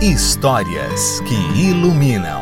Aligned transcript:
Histórias 0.00 1.18
que 1.22 1.34
iluminam. 1.60 2.40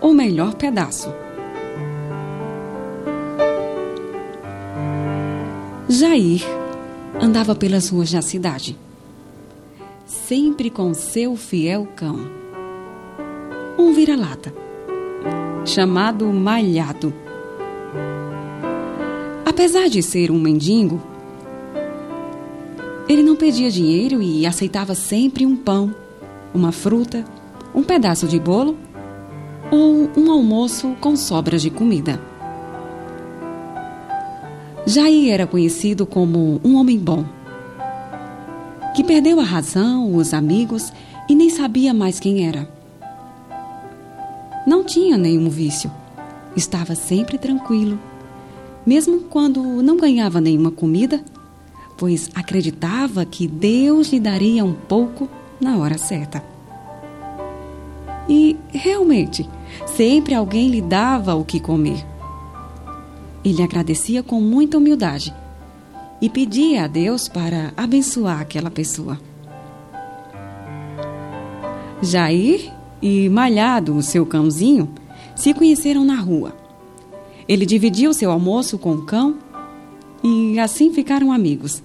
O 0.00 0.12
melhor 0.12 0.54
pedaço. 0.54 1.14
Jair 5.88 6.42
andava 7.20 7.54
pelas 7.54 7.90
ruas 7.90 8.10
da 8.10 8.22
cidade, 8.22 8.76
sempre 10.04 10.68
com 10.68 10.92
seu 10.92 11.36
fiel 11.36 11.86
cão, 11.94 12.18
um 13.78 13.92
vira-lata, 13.92 14.52
chamado 15.64 16.26
Malhado. 16.32 17.12
Apesar 19.44 19.88
de 19.88 20.02
ser 20.02 20.30
um 20.30 20.38
mendigo, 20.38 21.00
ele 23.08 23.22
não 23.22 23.36
pedia 23.36 23.70
dinheiro 23.70 24.20
e 24.20 24.46
aceitava 24.46 24.94
sempre 24.94 25.46
um 25.46 25.56
pão, 25.56 25.94
uma 26.52 26.72
fruta, 26.72 27.24
um 27.74 27.82
pedaço 27.82 28.26
de 28.26 28.38
bolo 28.38 28.76
ou 29.70 30.10
um 30.16 30.30
almoço 30.30 30.96
com 31.00 31.14
sobras 31.16 31.62
de 31.62 31.70
comida. 31.70 32.20
Jair 34.84 35.32
era 35.32 35.46
conhecido 35.46 36.04
como 36.04 36.60
um 36.64 36.76
homem 36.76 36.98
bom, 36.98 37.24
que 38.96 39.04
perdeu 39.04 39.38
a 39.38 39.44
razão, 39.44 40.14
os 40.14 40.34
amigos 40.34 40.92
e 41.28 41.34
nem 41.34 41.48
sabia 41.48 41.94
mais 41.94 42.18
quem 42.18 42.46
era. 42.46 42.81
Não 44.82 44.88
tinha 44.88 45.16
nenhum 45.16 45.48
vício, 45.48 45.88
estava 46.56 46.96
sempre 46.96 47.38
tranquilo, 47.38 48.00
mesmo 48.84 49.20
quando 49.20 49.62
não 49.80 49.96
ganhava 49.96 50.40
nenhuma 50.40 50.72
comida, 50.72 51.22
pois 51.96 52.28
acreditava 52.34 53.24
que 53.24 53.46
Deus 53.46 54.08
lhe 54.08 54.18
daria 54.18 54.64
um 54.64 54.72
pouco 54.72 55.28
na 55.60 55.78
hora 55.78 55.96
certa. 55.96 56.42
E, 58.28 58.56
realmente, 58.70 59.48
sempre 59.86 60.34
alguém 60.34 60.68
lhe 60.68 60.82
dava 60.82 61.36
o 61.36 61.44
que 61.44 61.60
comer. 61.60 62.04
Ele 63.44 63.62
agradecia 63.62 64.20
com 64.20 64.40
muita 64.40 64.78
humildade 64.78 65.32
e 66.20 66.28
pedia 66.28 66.86
a 66.86 66.88
Deus 66.88 67.28
para 67.28 67.72
abençoar 67.76 68.40
aquela 68.40 68.68
pessoa. 68.68 69.16
Jair 72.02 72.81
e 73.02 73.28
Malhado, 73.28 73.96
o 73.96 74.02
seu 74.02 74.24
cãozinho, 74.24 74.88
se 75.34 75.52
conheceram 75.52 76.04
na 76.04 76.14
rua. 76.14 76.54
Ele 77.48 77.66
dividiu 77.66 78.14
seu 78.14 78.30
almoço 78.30 78.78
com 78.78 78.94
o 78.94 79.02
cão 79.02 79.36
e 80.22 80.58
assim 80.60 80.92
ficaram 80.92 81.32
amigos. 81.32 81.82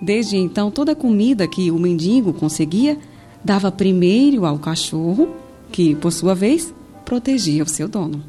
Desde 0.00 0.36
então, 0.36 0.70
toda 0.70 0.94
comida 0.94 1.48
que 1.48 1.70
o 1.70 1.78
mendigo 1.78 2.32
conseguia 2.32 2.98
dava 3.42 3.72
primeiro 3.72 4.44
ao 4.44 4.58
cachorro, 4.58 5.28
que, 5.72 5.94
por 5.94 6.12
sua 6.12 6.34
vez, 6.34 6.72
protegia 7.04 7.62
o 7.62 7.68
seu 7.68 7.88
dono. 7.88 8.22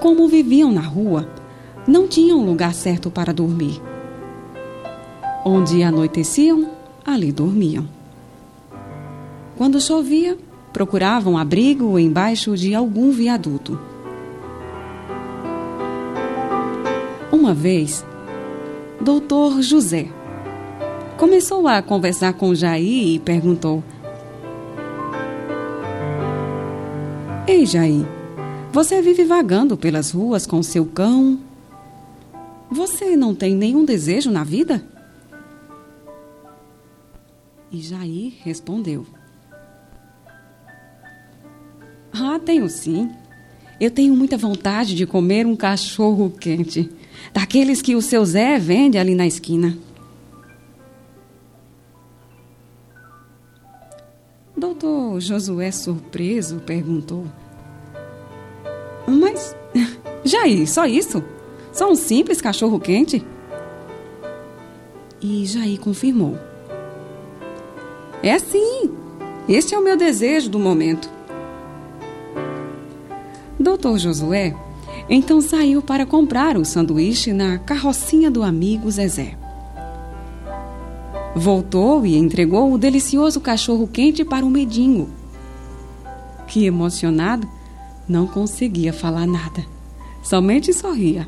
Como 0.00 0.28
viviam 0.28 0.70
na 0.72 0.80
rua, 0.80 1.28
não 1.86 2.06
tinham 2.06 2.44
lugar 2.44 2.74
certo 2.74 3.10
para 3.10 3.32
dormir. 3.32 3.80
Onde 5.44 5.82
anoiteciam, 5.82 6.77
ali 7.12 7.32
dormiam. 7.32 7.88
Quando 9.56 9.80
chovia, 9.80 10.36
procuravam 10.72 11.36
abrigo 11.36 11.98
embaixo 11.98 12.56
de 12.56 12.74
algum 12.74 13.10
viaduto. 13.10 13.78
Uma 17.32 17.54
vez, 17.54 18.04
doutor 19.00 19.62
José 19.62 20.08
começou 21.16 21.66
a 21.66 21.82
conversar 21.82 22.34
com 22.34 22.54
Jair 22.54 23.14
e 23.14 23.18
perguntou: 23.18 23.82
Ei, 27.46 27.64
Jair, 27.66 28.06
você 28.72 29.00
vive 29.02 29.24
vagando 29.24 29.76
pelas 29.76 30.10
ruas 30.10 30.46
com 30.46 30.62
seu 30.62 30.84
cão. 30.84 31.38
Você 32.70 33.16
não 33.16 33.34
tem 33.34 33.54
nenhum 33.54 33.84
desejo 33.84 34.30
na 34.30 34.44
vida? 34.44 34.97
E 37.70 37.80
Jair 37.80 38.32
respondeu: 38.44 39.06
Ah, 42.12 42.40
tenho 42.44 42.68
sim. 42.68 43.10
Eu 43.80 43.90
tenho 43.90 44.14
muita 44.16 44.36
vontade 44.36 44.94
de 44.94 45.06
comer 45.06 45.46
um 45.46 45.54
cachorro 45.54 46.30
quente, 46.30 46.90
daqueles 47.32 47.80
que 47.80 47.94
o 47.94 48.02
seu 48.02 48.24
Zé 48.24 48.58
vende 48.58 48.98
ali 48.98 49.14
na 49.14 49.26
esquina. 49.26 49.78
Doutor 54.56 55.20
Josué, 55.20 55.70
surpreso, 55.70 56.56
perguntou: 56.66 57.26
mas, 59.08 59.56
Jair, 60.24 60.68
só 60.68 60.86
isso? 60.86 61.22
Só 61.72 61.90
um 61.90 61.94
simples 61.94 62.40
cachorro 62.40 62.78
quente? 62.78 63.24
E 65.20 65.46
Jair 65.46 65.80
confirmou. 65.80 66.36
É 68.28 68.38
sim. 68.38 68.90
Este 69.48 69.74
é 69.74 69.78
o 69.78 69.82
meu 69.82 69.96
desejo 69.96 70.50
do 70.50 70.58
momento. 70.58 71.08
Doutor 73.58 73.96
Josué 73.98 74.54
então 75.08 75.40
saiu 75.40 75.80
para 75.80 76.04
comprar 76.04 76.58
o 76.58 76.64
sanduíche 76.64 77.32
na 77.32 77.56
carrocinha 77.56 78.30
do 78.30 78.42
amigo 78.42 78.90
Zezé. 78.90 79.34
Voltou 81.34 82.04
e 82.04 82.18
entregou 82.18 82.70
o 82.70 82.76
delicioso 82.76 83.40
cachorro 83.40 83.88
quente 83.88 84.22
para 84.26 84.44
o 84.44 84.50
medinho, 84.50 85.08
que, 86.46 86.66
emocionado, 86.66 87.48
não 88.06 88.26
conseguia 88.26 88.92
falar 88.92 89.26
nada, 89.26 89.64
somente 90.22 90.70
sorria. 90.74 91.26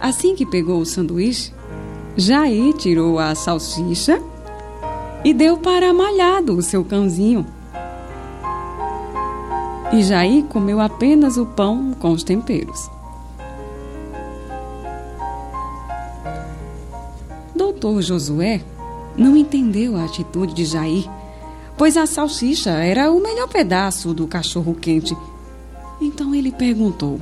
Assim 0.00 0.36
que 0.36 0.46
pegou 0.46 0.78
o 0.78 0.86
sanduíche, 0.86 1.52
Jair 2.16 2.72
tirou 2.74 3.18
a 3.18 3.34
salsicha 3.34 4.22
e 5.24 5.32
deu 5.34 5.56
para 5.56 5.92
Malhado, 5.92 6.56
o 6.56 6.62
seu 6.62 6.84
cãozinho. 6.84 7.46
E 9.92 10.02
Jair 10.02 10.44
comeu 10.44 10.80
apenas 10.80 11.36
o 11.36 11.46
pão 11.46 11.94
com 11.98 12.12
os 12.12 12.22
temperos. 12.22 12.90
Doutor 17.54 18.02
Josué 18.02 18.60
não 19.16 19.36
entendeu 19.36 19.96
a 19.96 20.04
atitude 20.04 20.54
de 20.54 20.64
Jair 20.64 21.08
pois 21.76 21.96
a 21.96 22.06
salsicha 22.06 22.70
era 22.70 23.10
o 23.10 23.20
melhor 23.20 23.48
pedaço 23.48 24.14
do 24.14 24.26
cachorro 24.26 24.74
quente. 24.74 25.16
Então 26.00 26.34
ele 26.34 26.52
perguntou: 26.52 27.20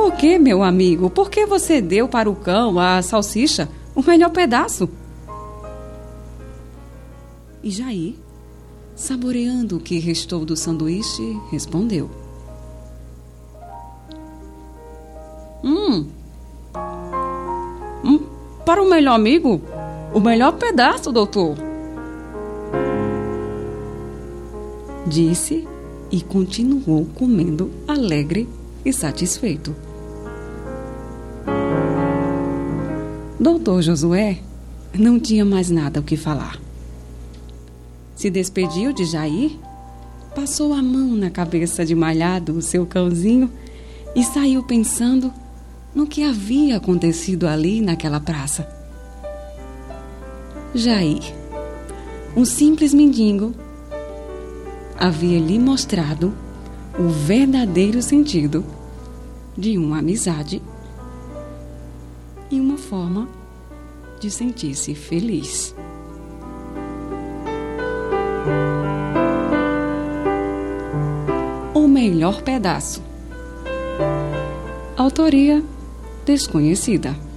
Por 0.00 0.12
que, 0.12 0.38
meu 0.38 0.62
amigo? 0.62 1.10
Por 1.10 1.28
que 1.28 1.44
você 1.44 1.78
deu 1.78 2.08
para 2.08 2.28
o 2.28 2.34
cão 2.34 2.78
a 2.78 3.02
salsicha, 3.02 3.68
o 3.94 4.02
melhor 4.02 4.30
pedaço? 4.30 4.88
E 7.62 7.70
Jair, 7.70 8.14
saboreando 8.96 9.76
o 9.76 9.80
que 9.80 9.98
restou 9.98 10.46
do 10.46 10.56
sanduíche, 10.56 11.38
respondeu: 11.50 12.10
Hum. 15.62 16.06
hum 18.02 18.20
para 18.64 18.82
o 18.82 18.88
melhor 18.88 19.16
amigo, 19.16 19.60
o 20.14 20.18
melhor 20.18 20.52
pedaço, 20.52 21.12
doutor. 21.12 21.56
Disse 25.06 25.68
e 26.10 26.22
continuou 26.22 27.06
comendo 27.14 27.70
alegre 27.86 28.48
e 28.82 28.94
satisfeito. 28.94 29.89
Doutor 33.50 33.82
Josué 33.82 34.38
não 34.96 35.18
tinha 35.18 35.44
mais 35.44 35.70
nada 35.70 35.98
o 35.98 36.04
que 36.04 36.16
falar. 36.16 36.56
Se 38.14 38.30
despediu 38.30 38.92
de 38.92 39.04
Jair, 39.04 39.58
passou 40.36 40.72
a 40.72 40.80
mão 40.80 41.16
na 41.16 41.30
cabeça 41.30 41.84
de 41.84 41.92
Malhado, 41.92 42.56
o 42.56 42.62
seu 42.62 42.86
cãozinho, 42.86 43.50
e 44.14 44.22
saiu 44.22 44.62
pensando 44.62 45.32
no 45.92 46.06
que 46.06 46.22
havia 46.22 46.76
acontecido 46.76 47.48
ali 47.48 47.80
naquela 47.80 48.20
praça. 48.20 48.68
Jair, 50.72 51.34
um 52.36 52.44
simples 52.44 52.94
mendigo, 52.94 53.52
havia 54.96 55.40
lhe 55.40 55.58
mostrado 55.58 56.32
o 56.96 57.08
verdadeiro 57.08 58.00
sentido 58.00 58.64
de 59.58 59.76
uma 59.76 59.98
amizade 59.98 60.62
e 62.48 62.60
uma 62.60 62.78
forma 62.78 63.39
de 64.20 64.30
sentir-se 64.30 64.94
feliz. 64.94 65.74
O 71.74 71.88
melhor 71.88 72.42
pedaço. 72.42 73.02
Autoria 74.96 75.64
desconhecida. 76.26 77.29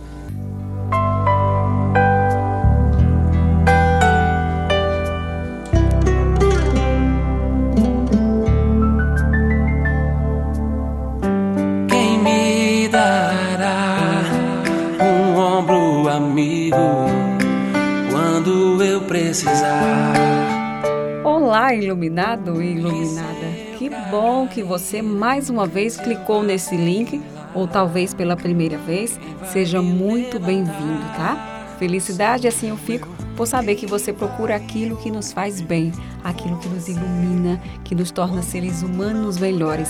Iluminado 21.75 22.61
e 22.61 22.73
iluminada. 22.73 23.47
Que 23.77 23.89
bom 24.11 24.47
que 24.47 24.63
você 24.63 25.01
mais 25.01 25.49
uma 25.49 25.65
vez 25.65 25.97
clicou 25.97 26.43
nesse 26.43 26.75
link, 26.75 27.21
ou 27.53 27.67
talvez 27.67 28.13
pela 28.13 28.35
primeira 28.35 28.77
vez. 28.77 29.19
Seja 29.51 29.81
muito 29.81 30.39
bem-vindo, 30.39 31.03
tá? 31.15 31.75
Felicidade, 31.77 32.47
assim 32.47 32.69
eu 32.69 32.77
fico 32.77 33.07
por 33.35 33.47
saber 33.47 33.75
que 33.75 33.87
você 33.87 34.13
procura 34.13 34.55
aquilo 34.55 34.97
que 34.97 35.11
nos 35.11 35.33
faz 35.33 35.59
bem, 35.59 35.91
aquilo 36.23 36.57
que 36.59 36.69
nos 36.69 36.87
ilumina, 36.87 37.59
que 37.83 37.95
nos 37.95 38.11
torna 38.11 38.41
seres 38.41 38.83
humanos 38.83 39.37
melhores. 39.37 39.89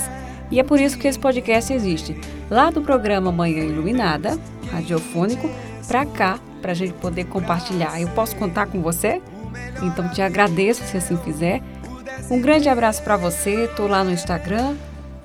E 0.50 0.58
é 0.58 0.62
por 0.62 0.80
isso 0.80 0.98
que 0.98 1.06
esse 1.06 1.18
podcast 1.18 1.72
existe. 1.72 2.18
Lá 2.50 2.70
do 2.70 2.80
programa 2.80 3.30
Manhã 3.30 3.64
Iluminada, 3.64 4.38
radiofônico, 4.70 5.48
para 5.86 6.06
cá, 6.06 6.38
para 6.62 6.72
a 6.72 6.74
gente 6.74 6.94
poder 6.94 7.24
compartilhar. 7.24 8.00
Eu 8.00 8.08
posso 8.08 8.34
contar 8.36 8.66
com 8.66 8.80
você? 8.80 9.20
Então 9.82 10.08
te 10.08 10.22
agradeço 10.22 10.84
se 10.84 10.96
assim 10.96 11.16
fizer. 11.18 11.60
Um 12.30 12.40
grande 12.40 12.68
abraço 12.68 13.02
para 13.02 13.16
você. 13.16 13.64
Estou 13.64 13.86
lá 13.86 14.02
no 14.02 14.10
Instagram, 14.10 14.76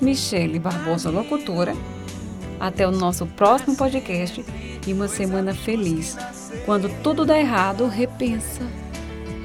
Michele 0.02 0.60
Barbosa 0.60 1.10
Locutora. 1.10 1.74
Até 2.60 2.88
o 2.88 2.92
nosso 2.92 3.26
próximo 3.26 3.76
podcast 3.76 4.44
e 4.86 4.94
uma 4.94 5.08
semana 5.08 5.54
feliz. 5.54 6.18
Quando 6.66 6.90
tudo 7.02 7.26
dá 7.26 7.40
errado, 7.40 7.88
repensa, 7.88 8.64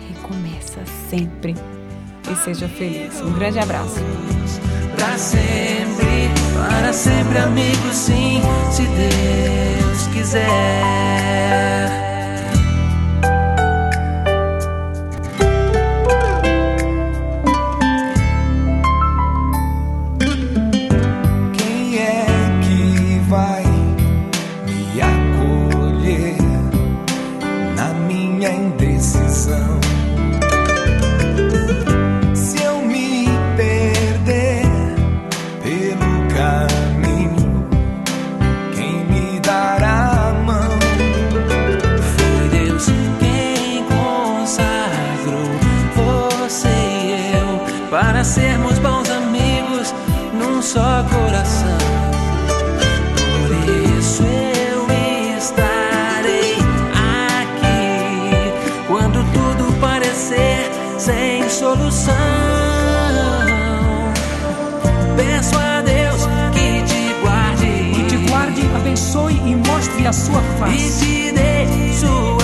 recomeça 0.08 0.80
sempre 1.08 1.54
e 2.30 2.36
seja 2.36 2.68
feliz. 2.68 3.20
Um 3.20 3.32
grande 3.32 3.58
abraço. 3.58 4.00
Para 4.96 5.18
sempre, 5.18 6.30
para 6.68 6.92
sempre, 6.92 7.38
amigo, 7.38 7.92
sim, 7.92 8.40
se 8.70 8.82
Deus 8.82 10.06
quiser. 10.12 11.83
Sermos 48.24 48.78
bons 48.78 49.08
amigos 49.10 49.94
num 50.32 50.62
só 50.62 51.04
coração. 51.04 51.78
Por 53.36 53.50
isso 53.98 54.22
eu 54.22 54.86
estarei 55.36 56.56
aqui 56.94 58.86
quando 58.88 59.22
tudo 59.32 59.78
parecer 59.78 60.70
sem 60.98 61.48
solução. 61.50 62.14
Peço 65.16 65.58
a 65.58 65.82
Deus 65.82 66.26
que 66.54 66.82
te 66.82 67.14
guarde, 67.20 67.92
que 67.94 68.04
te 68.04 68.16
guarde, 68.30 68.62
abençoe 68.74 69.34
e 69.34 69.54
mostre 69.68 70.06
a 70.06 70.12
sua 70.12 70.40
face. 70.58 71.04
E 71.04 71.28
te 71.28 71.32
dê 71.32 71.92
sua 71.92 72.43